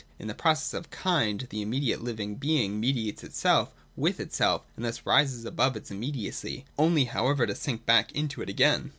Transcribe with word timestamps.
In 0.17 0.27
the 0.27 0.33
process 0.33 0.73
of 0.73 0.89
Kind 0.89 1.45
the 1.51 1.61
immediate 1.61 2.03
living 2.03 2.33
being 2.33 2.79
mediates 2.79 3.23
itself 3.23 3.71
with 3.95 4.19
itself, 4.19 4.63
and 4.75 4.83
thus 4.83 5.05
rises 5.05 5.45
above 5.45 5.75
its 5.75 5.91
immediacy, 5.91 6.65
only 6.75 7.05
however 7.05 7.45
to 7.45 7.53
sink 7.53 7.85
back 7.85 8.11
into 8.13 8.41
it 8.41 8.49
again. 8.49 8.89